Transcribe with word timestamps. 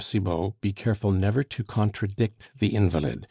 Cibot, 0.03 0.59
be 0.61 0.73
careful 0.73 1.11
never 1.11 1.43
to 1.43 1.63
contradict 1.63 2.49
the 2.57 2.69
invalid. 2.69 3.19